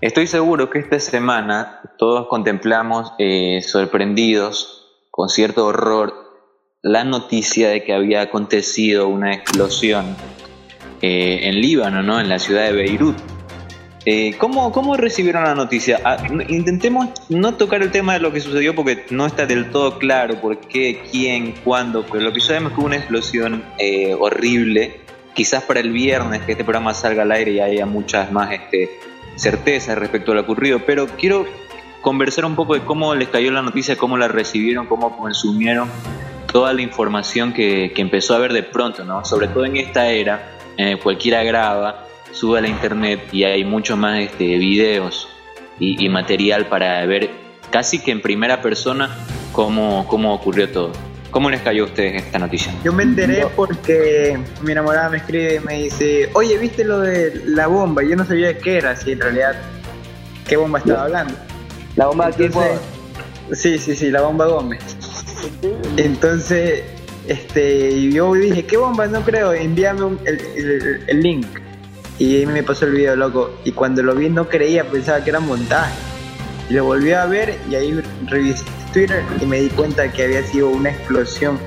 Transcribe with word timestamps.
Estoy 0.00 0.28
seguro 0.28 0.70
que 0.70 0.78
esta 0.78 1.00
semana 1.00 1.80
todos 1.98 2.28
contemplamos 2.28 3.12
eh, 3.18 3.62
sorprendidos, 3.62 4.86
con 5.10 5.28
cierto 5.28 5.66
horror, 5.66 6.14
la 6.82 7.02
noticia 7.02 7.68
de 7.70 7.82
que 7.82 7.92
había 7.92 8.20
acontecido 8.20 9.08
una 9.08 9.34
explosión 9.34 10.14
eh, 11.02 11.40
en 11.48 11.60
Líbano, 11.60 12.04
¿no? 12.04 12.20
en 12.20 12.28
la 12.28 12.38
ciudad 12.38 12.66
de 12.66 12.72
Beirut. 12.74 13.16
Eh, 14.04 14.36
¿cómo, 14.38 14.70
¿Cómo 14.70 14.96
recibieron 14.96 15.42
la 15.42 15.56
noticia? 15.56 16.00
Ah, 16.04 16.16
intentemos 16.48 17.08
no 17.28 17.56
tocar 17.56 17.82
el 17.82 17.90
tema 17.90 18.12
de 18.12 18.20
lo 18.20 18.32
que 18.32 18.38
sucedió 18.38 18.76
porque 18.76 19.04
no 19.10 19.26
está 19.26 19.46
del 19.46 19.72
todo 19.72 19.98
claro 19.98 20.40
por 20.40 20.60
qué, 20.60 21.02
quién, 21.10 21.54
cuándo, 21.64 22.06
pero 22.06 22.22
lo 22.22 22.32
que 22.32 22.38
sabemos 22.38 22.70
es 22.70 22.76
que 22.76 22.80
hubo 22.80 22.86
una 22.86 22.96
explosión 22.98 23.64
eh, 23.78 24.14
horrible. 24.14 25.00
Quizás 25.34 25.64
para 25.64 25.80
el 25.80 25.90
viernes 25.90 26.42
que 26.42 26.52
este 26.52 26.62
programa 26.62 26.94
salga 26.94 27.22
al 27.22 27.32
aire 27.32 27.50
y 27.50 27.60
haya 27.60 27.84
muchas 27.84 28.30
más 28.30 28.52
este, 28.52 28.88
certezas 29.38 29.96
respecto 29.96 30.32
a 30.32 30.34
lo 30.34 30.40
ocurrido, 30.42 30.80
pero 30.84 31.06
quiero 31.06 31.46
conversar 32.00 32.44
un 32.44 32.54
poco 32.54 32.74
de 32.74 32.80
cómo 32.80 33.14
les 33.14 33.28
cayó 33.28 33.50
la 33.50 33.62
noticia, 33.62 33.96
cómo 33.96 34.16
la 34.16 34.28
recibieron, 34.28 34.86
cómo 34.86 35.16
consumieron 35.16 35.88
toda 36.52 36.72
la 36.72 36.82
información 36.82 37.52
que, 37.52 37.92
que 37.94 38.02
empezó 38.02 38.34
a 38.34 38.38
ver 38.38 38.52
de 38.52 38.62
pronto, 38.62 39.04
¿no? 39.04 39.24
Sobre 39.24 39.48
todo 39.48 39.64
en 39.64 39.76
esta 39.76 40.08
era, 40.08 40.58
eh, 40.76 40.98
cualquiera 41.02 41.42
graba, 41.42 42.06
sube 42.32 42.58
a 42.58 42.60
la 42.62 42.68
internet 42.68 43.28
y 43.32 43.44
hay 43.44 43.64
muchos 43.64 43.98
más 43.98 44.20
este, 44.20 44.58
videos 44.58 45.28
y, 45.80 46.08
material 46.08 46.66
para 46.66 47.04
ver 47.06 47.30
casi 47.70 48.00
que 48.00 48.10
en 48.10 48.20
primera 48.20 48.62
persona 48.62 49.16
cómo, 49.52 50.06
cómo 50.08 50.34
ocurrió 50.34 50.70
todo. 50.70 50.92
¿Cómo 51.30 51.50
les 51.50 51.60
cayó 51.60 51.84
a 51.84 51.86
ustedes 51.86 52.22
esta 52.24 52.38
noticia? 52.38 52.72
Yo 52.82 52.92
me 52.92 53.02
enteré 53.02 53.46
porque 53.54 54.38
mi 54.62 54.72
enamorada 54.72 55.10
me 55.10 55.18
escribe 55.18 55.56
y 55.56 55.60
me 55.60 55.82
dice, 55.82 56.30
oye, 56.32 56.56
¿viste 56.56 56.84
lo 56.84 57.00
de 57.00 57.42
la 57.44 57.66
bomba? 57.66 58.02
Yo 58.02 58.16
no 58.16 58.24
sabía 58.24 58.56
qué 58.56 58.78
era, 58.78 58.96
si 58.96 59.12
en 59.12 59.20
realidad, 59.20 59.54
qué 60.46 60.56
bomba 60.56 60.78
estaba 60.78 61.02
hablando. 61.02 61.34
La 61.96 62.06
bomba 62.06 62.30
de 62.30 62.50
Sí, 63.52 63.78
sí, 63.78 63.94
sí, 63.94 64.10
la 64.10 64.22
bomba 64.22 64.46
Gómez. 64.46 64.80
Entonces, 65.96 66.82
este, 67.26 68.10
yo 68.10 68.32
dije, 68.34 68.64
¿qué 68.64 68.76
bomba? 68.76 69.06
No 69.06 69.20
creo, 69.22 69.52
envíame 69.52 70.16
el, 70.24 71.20
link. 71.20 71.46
Y 72.18 72.36
ahí 72.36 72.46
me 72.46 72.62
pasó 72.62 72.86
el 72.86 72.92
video, 72.92 73.16
loco. 73.16 73.50
Y 73.64 73.72
cuando 73.72 74.02
lo 74.02 74.14
vi 74.14 74.28
no 74.30 74.48
creía, 74.48 74.84
pensaba 74.84 75.22
que 75.22 75.30
era 75.30 75.40
montaje. 75.40 75.92
Y 76.70 76.74
lo 76.74 76.84
volví 76.84 77.12
a 77.12 77.26
ver 77.26 77.58
y 77.70 77.74
ahí 77.74 78.00
revisé 78.26 78.64
Twitter 78.92 79.24
y 79.40 79.46
me 79.46 79.60
di 79.60 79.68
cuenta 79.68 80.10
que 80.10 80.24
había 80.24 80.42
sido 80.42 80.68
una 80.70 80.90
explosión 80.90 81.58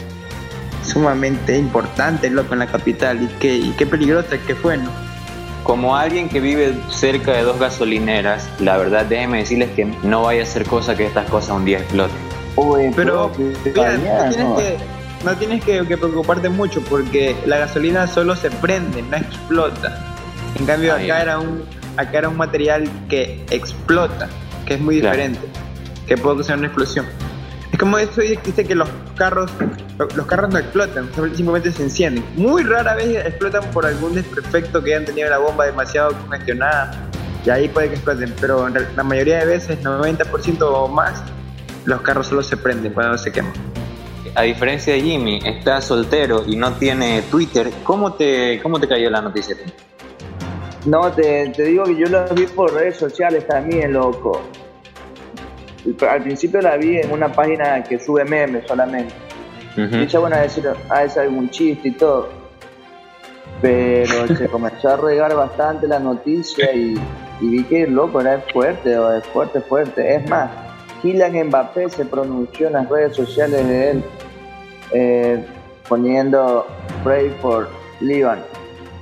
sumamente 0.84 1.58
importante, 1.58 2.30
loco, 2.30 2.54
en 2.54 2.60
la 2.60 2.68
capital. 2.68 3.22
Y 3.24 3.28
qué, 3.40 3.56
y 3.56 3.72
qué 3.72 3.86
peligrosa 3.86 4.38
que 4.38 4.56
fue, 4.56 4.78
¿no? 4.78 4.90
Como 5.64 5.96
alguien 5.96 6.28
que 6.28 6.40
vive 6.40 6.74
cerca 6.90 7.34
de 7.34 7.44
dos 7.44 7.60
gasolineras, 7.60 8.50
la 8.60 8.78
verdad 8.78 9.06
déjenme 9.06 9.40
decirles 9.40 9.70
que 9.76 9.86
no 10.04 10.24
vaya 10.24 10.44
a 10.44 10.46
ser 10.46 10.66
cosa 10.66 10.96
que 10.96 11.06
estas 11.06 11.30
cosas 11.30 11.52
un 11.52 11.66
día 11.66 11.80
exploten. 11.80 12.18
pero, 12.96 13.32
no 15.24 15.36
tienes 15.36 15.64
que, 15.64 15.84
preocuparte 15.84 16.50
mucho 16.50 16.82
porque 16.82 17.36
la 17.46 17.60
gasolina 17.60 18.08
solo 18.08 18.36
se 18.36 18.50
prende, 18.50 19.04
no 19.04 19.18
explota. 19.18 20.16
En 20.60 20.66
cambio, 20.66 20.94
acá 20.94 21.22
era, 21.22 21.40
un, 21.40 21.64
acá 21.96 22.18
era 22.20 22.30
un 22.30 22.38
material 22.38 22.90
que 23.08 23.46
explota, 23.52 24.28
que 24.66 24.74
es 24.74 24.82
muy 24.82 24.96
diferente, 24.96 25.40
que 26.08 26.18
puede 26.18 26.38
causar 26.38 26.58
una 26.58 26.68
explosión. 26.68 27.06
Es 27.72 27.80
como 27.80 27.98
eso 27.98 28.22
dice 28.22 28.66
que 28.66 28.76
los 28.76 28.90
carros, 29.16 29.50
los 30.16 30.26
carros 30.26 30.52
no 30.52 30.60
explotan, 30.60 31.10
simplemente 31.34 31.72
se 31.72 31.84
encienden. 31.84 32.26
Muy 32.36 32.64
rara 32.64 32.96
vez 32.96 33.26
explotan 33.26 33.64
por 33.72 33.86
algún 33.86 34.14
desperfecto 34.14 34.84
que 34.84 34.94
hayan 34.94 35.06
tenido 35.06 35.30
la 35.30 35.38
bomba 35.38 35.66
demasiado 35.66 36.12
congestionada 36.12 36.92
y 37.46 37.50
ahí 37.50 37.70
puede 37.70 37.90
que 37.90 37.96
exploten, 37.96 38.34
pero 38.42 38.68
la 38.70 39.04
mayoría 39.04 39.40
de 39.40 39.46
veces, 39.46 39.82
90% 39.82 40.58
o 40.62 40.88
más, 40.88 41.24
los 41.86 42.02
carros 42.02 42.28
solo 42.28 42.44
se 42.44 42.58
prenden 42.58 42.94
cuando 42.94 43.18
se 43.18 43.32
queman 43.32 43.54
a 44.36 44.44
diferencia 44.44 44.94
de 44.94 45.02
Jimmy, 45.02 45.40
está 45.44 45.82
soltero 45.82 46.44
y 46.48 46.56
no 46.56 46.74
tiene 46.74 47.24
Twitter, 47.30 47.70
¿cómo 47.84 48.14
te, 48.14 48.60
cómo 48.62 48.80
te 48.80 48.88
cayó 48.88 49.10
la 49.10 49.22
noticia? 49.22 49.56
No, 50.86 51.12
te, 51.12 51.52
digo 51.52 51.84
que 51.84 51.98
yo 51.98 52.08
la 52.08 52.26
vi 52.26 52.46
por 52.48 52.74
redes 52.74 52.98
sociales 52.98 53.46
también, 53.48 53.94
loco. 53.94 54.42
Al 56.10 56.22
principio 56.22 56.62
la 56.62 56.78
vi 56.78 56.98
en 56.98 57.12
una 57.12 57.32
página 57.32 57.84
que 57.84 58.00
sube 58.00 58.24
memes 58.26 58.68
solamente. 58.68 59.14
Y 59.76 60.06
ya 60.06 60.20
bueno 60.20 60.36
a 60.36 60.40
decir, 60.40 60.68
ah, 60.90 61.04
es 61.04 61.18
algún 61.18 61.50
chiste 61.50 61.90
y 61.90 61.92
todo. 61.92 62.30
Pero 63.62 64.28
se 64.38 64.48
comenzó 64.48 64.90
a 64.90 64.98
regar 64.98 65.34
bastante 65.36 65.88
la 65.88 66.00
noticia 66.00 66.74
y, 66.74 66.96
y 67.40 67.48
vi 67.48 67.64
que 67.64 67.88
loco 67.88 68.22
era 68.22 68.44
fuerte, 68.54 68.92
es 69.18 69.26
fuerte, 69.28 69.62
fuerte. 69.62 70.16
Es 70.16 70.30
más, 70.30 70.50
Kylian 71.02 71.48
Mbappé 71.48 71.90
se 71.90 72.06
pronunció 72.06 72.68
en 72.68 72.74
las 72.74 72.90
redes 72.90 73.16
sociales 73.16 73.68
de 73.68 73.92
él 73.92 74.04
eh, 74.92 75.46
poniendo 75.88 76.68
Pray 77.04 77.30
for 77.42 77.70
Líbano. 78.00 78.44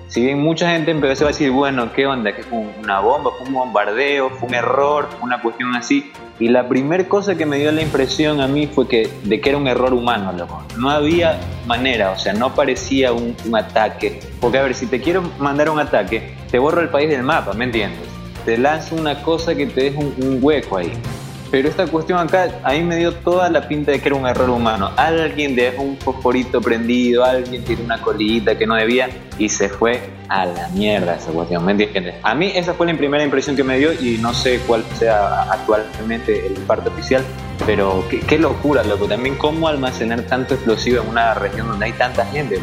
Si 0.10 0.22
bien 0.22 0.42
mucha 0.42 0.72
gente 0.72 0.90
empezó 0.90 1.26
a 1.26 1.28
decir, 1.28 1.52
bueno, 1.52 1.94
¿qué 1.94 2.08
onda? 2.08 2.36
¿Que 2.36 2.42
fue 2.42 2.58
una 2.58 3.00
bomba? 3.00 3.30
¿Fue 3.38 3.46
un 3.46 3.54
bombardeo? 3.54 4.32
¿Fue 4.32 4.50
un 4.50 4.56
error? 4.56 5.08
¿Fue 5.12 5.22
una 5.22 5.40
cuestión 5.40 5.76
así? 5.76 6.12
Y 6.40 6.48
la 6.48 6.68
primera 6.68 7.08
cosa 7.08 7.36
que 7.36 7.46
me 7.46 7.60
dio 7.60 7.72
la 7.72 7.84
impresión 7.84 8.42
a 8.42 8.48
mí 8.48 8.66
fue 8.66 8.88
que 8.88 9.08
de 9.24 9.40
que 9.40 9.50
era 9.50 9.60
un 9.60 9.68
error 9.68 9.94
humano, 9.94 10.34
loco. 10.34 10.64
No 10.80 10.90
había 10.90 11.40
manera, 11.68 12.10
o 12.10 12.18
sea, 12.18 12.34
no 12.34 12.56
parecía 12.56 13.14
un, 13.14 13.36
ataque. 13.54 14.20
Porque 14.42 14.58
a 14.58 14.64
ver, 14.64 14.74
si 14.74 14.88
te 14.88 15.00
quiero 15.00 15.22
mandar 15.38 15.70
un 15.70 15.80
ataque, 15.80 16.34
te 16.50 16.58
borro 16.58 16.82
el 16.82 16.90
país 16.90 17.08
del 17.08 17.22
mapa, 17.22 17.54
¿me 17.54 17.66
entiendes? 17.66 18.08
Te 18.46 18.58
lanzo 18.58 18.96
una 18.96 19.22
cosa 19.22 19.54
que 19.54 19.68
te 19.68 19.92
deja 19.92 20.00
un 20.00 20.40
hueco 20.42 20.78
ahí. 20.78 20.92
Pero 21.52 21.68
esta 21.68 21.88
cuestión 21.88 22.20
acá, 22.20 22.60
ahí 22.64 22.84
me 22.84 22.96
dio 22.96 23.12
toda 23.12 23.50
la 23.50 23.68
pinta 23.68 23.92
de 23.92 24.00
que 24.00 24.10
era 24.10 24.16
un 24.16 24.28
error 24.28 24.52
humano. 24.52 24.92
Alguien 24.96 25.56
dejó 25.56 25.82
un 25.82 25.98
fosforito 25.98 26.62
prendido, 26.62 27.24
alguien 27.24 27.64
tiró 27.64 27.84
una 27.84 28.00
colita 28.00 28.56
que 28.56 28.68
no 28.68 28.76
debía 28.76 29.10
y 29.40 29.50
se 29.50 29.68
fue 29.68 30.00
a 30.28 30.46
la 30.46 30.70
mierda 30.70 31.16
esa 31.16 31.32
cuestión. 31.32 31.66
¿Me 31.66 31.72
entiendes? 31.72 32.16
A 32.22 32.36
mí 32.36 32.52
esa 32.54 32.76
fue 32.76 32.86
la 32.86 32.96
primera 32.96 33.24
impresión 33.24 33.56
que 33.56 33.64
me 33.64 33.80
dio 33.80 33.92
y 33.94 34.20
no 34.20 34.32
sé 34.34 34.60
cuál 34.68 34.84
sea 34.94 35.44
actualmente 35.52 36.46
el 36.46 36.54
parte 36.62 36.90
oficial, 36.90 37.24
pero 37.66 38.04
qué, 38.10 38.38
locura, 38.38 38.84
loco. 38.84 39.08
También 39.08 39.36
cómo 39.36 39.68
almacenar 39.68 40.22
tanto 40.24 40.54
explosivo 40.54 41.02
en 41.02 41.10
una 41.10 41.34
región 41.34 41.68
donde 41.68 41.86
hay 41.86 41.94
tanta 41.94 42.26
gente. 42.28 42.60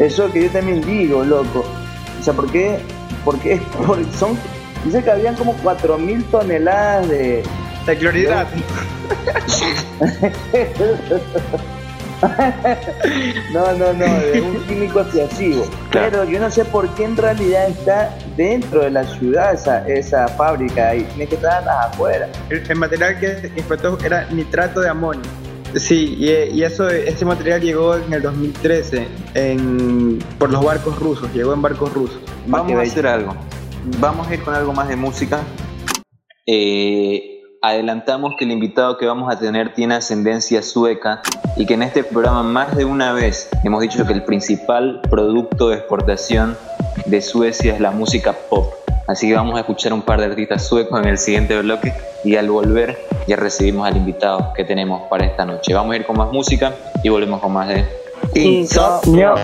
Eso 0.00 0.32
que 0.32 0.42
yo 0.44 0.50
también 0.50 0.80
digo, 0.80 1.24
loco. 1.24 1.64
O 2.18 2.22
sea, 2.22 2.34
¿por 2.34 2.50
qué? 2.50 2.78
Porque 3.24 3.60
son, 4.18 4.36
dice 4.84 5.04
que 5.04 5.10
habían 5.10 5.36
como 5.36 5.54
4.000 5.62 6.24
toneladas 6.24 7.08
de 7.08 7.42
de 7.90 7.98
cloridad. 7.98 8.46
no, 13.52 13.72
no, 13.72 13.92
no, 13.92 14.20
de 14.20 14.40
un 14.40 14.64
químico 14.68 15.00
explosivo. 15.00 15.64
Pero 15.90 16.24
yo 16.24 16.38
no 16.38 16.50
sé 16.50 16.64
por 16.64 16.88
qué 16.94 17.04
en 17.04 17.16
realidad 17.16 17.68
está 17.68 18.16
dentro 18.36 18.82
de 18.82 18.90
la 18.90 19.04
ciudad 19.04 19.54
esa, 19.54 19.86
esa 19.88 20.28
fábrica 20.28 20.94
y 20.94 21.02
tiene 21.04 21.26
que 21.26 21.34
estar 21.34 21.68
afuera. 21.68 22.28
El, 22.48 22.76
material 22.76 23.18
que 23.18 23.30
explotó 23.56 23.98
era 24.04 24.26
nitrato 24.30 24.80
de 24.80 24.88
amonio. 24.88 25.22
Sí, 25.74 26.16
y, 26.18 26.62
eso, 26.62 26.88
ese 26.88 27.24
material 27.24 27.60
llegó 27.60 27.96
en 27.96 28.12
el 28.12 28.22
2013 28.22 29.06
en, 29.34 30.18
por 30.38 30.50
los 30.50 30.64
barcos 30.64 30.98
rusos, 30.98 31.32
llegó 31.32 31.54
en 31.54 31.62
barcos 31.62 31.92
rusos. 31.92 32.20
Vamos 32.46 32.72
a 32.72 32.82
hacer 32.82 33.06
algo. 33.06 33.36
Vamos 33.98 34.28
a 34.28 34.34
ir 34.34 34.42
con 34.42 34.54
algo 34.54 34.72
más 34.72 34.88
de 34.88 34.96
música. 34.96 35.40
Eh, 36.44 37.39
adelantamos 37.62 38.34
que 38.38 38.44
el 38.44 38.52
invitado 38.52 38.96
que 38.96 39.06
vamos 39.06 39.32
a 39.32 39.38
tener 39.38 39.74
tiene 39.74 39.94
ascendencia 39.94 40.62
sueca 40.62 41.20
y 41.56 41.66
que 41.66 41.74
en 41.74 41.82
este 41.82 42.02
programa 42.02 42.42
más 42.42 42.74
de 42.74 42.86
una 42.86 43.12
vez 43.12 43.50
hemos 43.64 43.82
dicho 43.82 44.06
que 44.06 44.14
el 44.14 44.24
principal 44.24 45.00
producto 45.10 45.68
de 45.68 45.76
exportación 45.76 46.56
de 47.04 47.20
Suecia 47.20 47.74
es 47.74 47.80
la 47.80 47.90
música 47.90 48.32
pop. 48.32 48.72
Así 49.06 49.28
que 49.28 49.34
vamos 49.34 49.56
a 49.56 49.60
escuchar 49.60 49.92
un 49.92 50.02
par 50.02 50.20
de 50.20 50.26
artistas 50.26 50.66
suecos 50.66 50.98
en 51.00 51.08
el 51.08 51.18
siguiente 51.18 51.58
bloque 51.60 51.92
y 52.24 52.36
al 52.36 52.48
volver 52.48 52.98
ya 53.26 53.36
recibimos 53.36 53.86
al 53.86 53.96
invitado 53.96 54.52
que 54.54 54.64
tenemos 54.64 55.02
para 55.10 55.26
esta 55.26 55.44
noche. 55.44 55.74
Vamos 55.74 55.92
a 55.92 55.96
ir 55.96 56.06
con 56.06 56.16
más 56.16 56.32
música 56.32 56.74
y 57.02 57.08
volvemos 57.08 57.40
con 57.40 57.52
más 57.52 57.68
de 57.68 57.84
Insomnio. 58.34 59.34